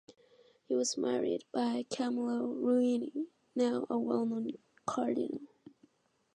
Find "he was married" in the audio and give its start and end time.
0.67-1.43